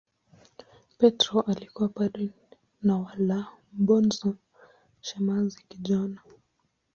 Petro 0.99 1.41
alikuwa 1.41 1.89
padri 1.89 2.31
na 2.81 2.97
Valabonso 3.03 4.37
shemasi 5.01 5.65
kijana. 5.69 6.21